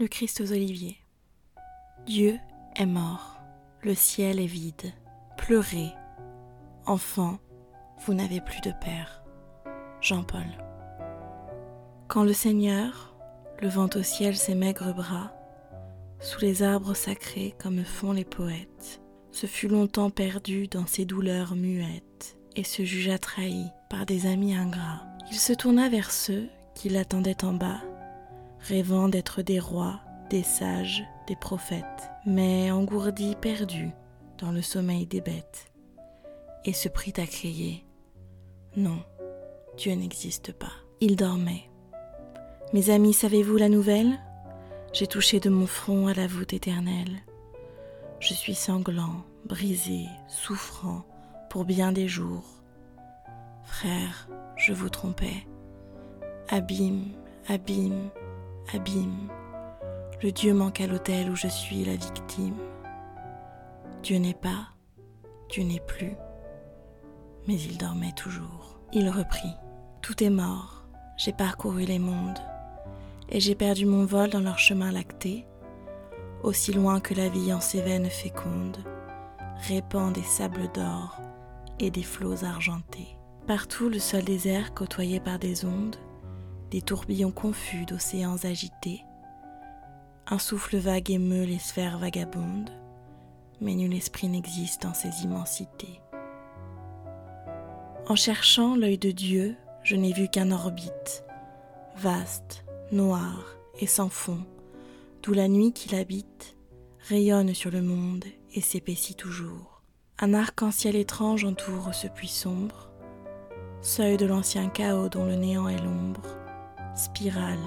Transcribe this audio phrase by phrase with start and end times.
[0.00, 0.96] Le Christ aux oliviers.
[2.06, 2.38] Dieu
[2.74, 3.36] est mort,
[3.82, 4.94] le ciel est vide.
[5.36, 5.92] Pleurez,
[6.86, 7.38] enfants,
[7.98, 9.22] vous n'avez plus de père.
[10.00, 10.46] Jean-Paul.
[12.08, 13.14] Quand le Seigneur,
[13.60, 15.34] levant au ciel ses maigres bras,
[16.18, 21.54] sous les arbres sacrés comme font les poètes, se fut longtemps perdu dans ses douleurs
[21.56, 25.02] muettes et se jugea trahi par des amis ingrats.
[25.30, 27.82] Il se tourna vers ceux qui l'attendaient en bas,
[28.62, 33.90] rêvant d'être des rois, des sages, des prophètes, mais engourdi, perdu
[34.38, 35.72] dans le sommeil des bêtes,
[36.64, 37.84] et se prit à crier
[38.76, 39.02] Non,
[39.76, 40.72] Dieu n'existe pas.
[41.00, 41.70] Il dormait.
[42.72, 44.18] Mes amis, savez-vous la nouvelle?
[44.92, 47.20] J'ai touché de mon front à la voûte éternelle.
[48.18, 51.04] Je suis sanglant, brisé, souffrant
[51.48, 52.44] pour bien des jours.
[53.64, 55.46] Frère, je vous trompais.
[56.48, 57.12] Abîme,
[57.48, 58.10] abîme,
[58.74, 59.28] abîme.
[60.22, 62.56] Le Dieu manque à l'autel où je suis la victime.
[64.02, 64.68] Dieu n'est pas,
[65.48, 66.14] Dieu n'est plus,
[67.46, 68.78] mais il dormait toujours.
[68.92, 69.54] Il reprit.
[70.02, 70.84] Tout est mort,
[71.16, 72.38] j'ai parcouru les mondes,
[73.28, 75.46] et j'ai perdu mon vol dans leur chemin lacté,
[76.42, 78.78] aussi loin que la vie en ses veines fécondes
[79.68, 81.20] répand des sables d'or
[81.78, 83.16] et des flots argentés.
[83.46, 85.96] Partout le sol désert côtoyé par des ondes,
[86.70, 89.04] des tourbillons confus d'océans agités,
[90.26, 92.70] un souffle vague émeut les sphères vagabondes,
[93.60, 96.00] mais nul esprit n'existe en ces immensités.
[98.08, 101.24] En cherchant l'œil de Dieu, je n'ai vu qu'un orbite,
[101.96, 104.44] vaste, noir et sans fond,
[105.22, 106.56] d'où la nuit qui l'habite
[107.08, 109.82] rayonne sur le monde et s'épaissit toujours.
[110.18, 112.90] Un arc-en-ciel étrange entoure ce puits sombre,
[113.80, 116.39] seuil de l'ancien chaos dont le néant est l'ombre,
[116.94, 117.58] spirale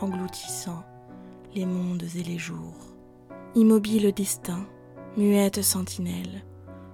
[0.00, 0.82] engloutissant
[1.54, 2.96] les mondes et les jours.
[3.54, 4.66] Immobile destin,
[5.16, 6.44] muette sentinelle,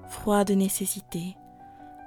[0.08, 1.36] froide nécessité,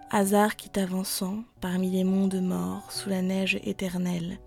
[0.10, 4.40] hasard qui t'avançant parmi les mondes morts sous la neige éternelle,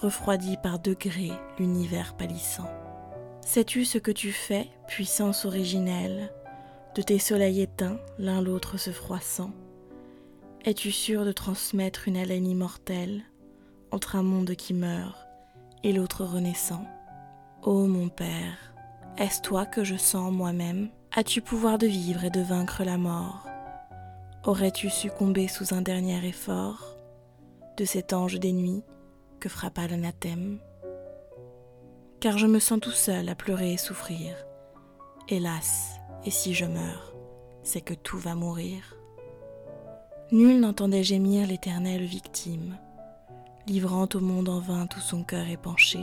[0.00, 2.68] refroidit par degrés l'univers pâlissant.
[3.40, 6.32] Sais-tu ce que tu fais, puissance originelle,
[6.94, 9.52] de tes soleils éteints, l'un l'autre se froissant
[10.64, 13.22] Es-tu sûr de transmettre une haleine immortelle?
[13.90, 15.28] Entre un monde qui meurt
[15.82, 16.84] et l'autre renaissant.
[17.62, 18.74] Ô mon Père,
[19.16, 20.88] est-ce toi que je sens moi-même?
[21.16, 23.46] As-tu pouvoir de vivre et de vaincre la mort?
[24.44, 26.96] Aurais-tu succombé sous un dernier effort
[27.76, 28.84] de cet ange des nuits
[29.40, 30.58] que frappa l'anathème?
[32.20, 34.34] Car je me sens tout seul à pleurer et souffrir.
[35.28, 37.14] Hélas, et si je meurs,
[37.62, 38.96] c'est que tout va mourir.
[40.30, 42.76] Nul n'entendait gémir l'éternelle victime,
[43.68, 46.00] livrant au monde en vain tout son cœur épanché,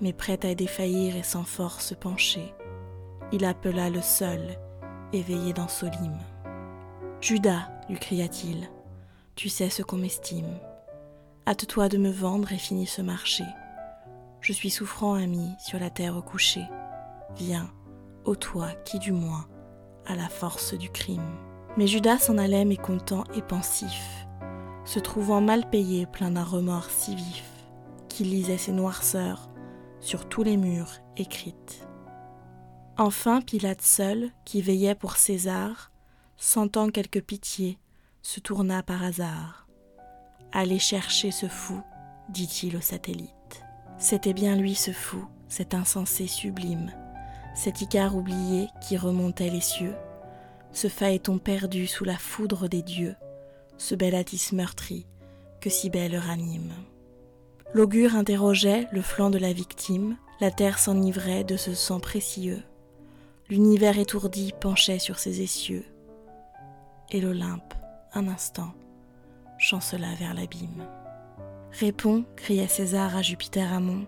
[0.00, 2.54] mais prêt à défaillir et sans force pencher,
[3.32, 4.40] il appela le seul,
[5.12, 6.18] éveillé dans Solime.
[7.20, 8.68] Judas, lui cria-t-il,
[9.36, 10.58] tu sais ce qu'on m'estime.
[11.46, 13.44] Hâte-toi de me vendre et finis ce marché.
[14.40, 16.66] Je suis souffrant, ami, sur la terre couchée.
[17.36, 17.70] Viens,
[18.24, 19.46] ô toi qui du moins
[20.06, 21.36] a la force du crime.
[21.76, 24.26] Mais Judas s'en allait mécontent et pensif,
[24.88, 27.44] se trouvant mal payé, plein d'un remords si vif,
[28.08, 29.50] qu'il lisait ses noirceurs
[30.00, 31.86] sur tous les murs écrites.
[32.96, 35.92] Enfin Pilate seul, qui veillait pour César,
[36.38, 37.78] sentant quelque pitié,
[38.22, 39.68] se tourna par hasard.
[40.52, 41.82] Allez chercher ce fou,
[42.30, 43.62] dit-il au satellite.
[43.98, 46.94] C'était bien lui ce fou, cet insensé sublime,
[47.54, 49.96] cet Icare oublié qui remontait les cieux,
[50.72, 53.16] ce phaéton perdu sous la foudre des dieux,
[53.78, 55.06] ce bel Attis meurtri
[55.60, 56.72] que si belle ranime.
[57.74, 62.62] L'augure interrogeait le flanc de la victime, la terre s'enivrait de ce sang précieux,
[63.48, 65.84] l'univers étourdi penchait sur ses essieux,
[67.10, 67.74] et l'Olympe,
[68.14, 68.72] un instant,
[69.58, 70.86] chancela vers l'abîme.
[71.72, 74.06] Réponds, cria César à Jupiter Amon,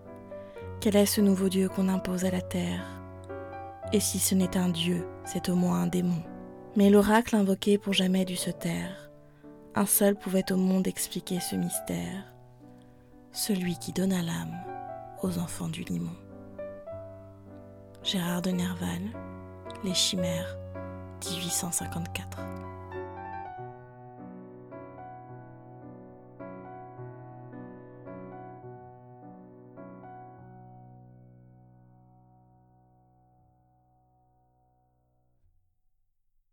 [0.81, 2.87] quel est ce nouveau Dieu qu'on impose à la terre?
[3.93, 6.23] Et si ce n'est un Dieu, c'est au moins un démon.
[6.77, 9.10] Mais l'oracle invoqué pour jamais dut se taire.
[9.77, 12.35] Un seul pouvait au monde expliquer ce mystère,
[13.31, 14.57] celui qui donna l'âme
[15.23, 16.17] aux enfants du limon.
[18.03, 19.03] Gérard de Nerval,
[19.85, 20.57] Les Chimères,
[21.25, 22.50] 1854.